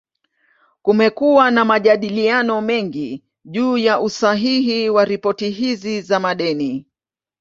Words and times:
Kumekuwa 0.81 1.51
na 1.51 1.65
majadiliano 1.65 2.61
mengi 2.61 3.23
juu 3.45 3.77
ya 3.77 3.99
usahihi 3.99 4.89
wa 4.89 5.05
ripoti 5.05 5.49
hizi 5.49 6.01
za 6.01 6.19
madeni. 6.19 6.85